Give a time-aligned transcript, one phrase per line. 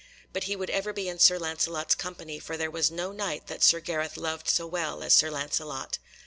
[0.33, 3.63] But he would ever be in Sir Lancelot's company, for there was no Knight that
[3.63, 5.99] Sir Gareth loved so well as Sir Lancelot.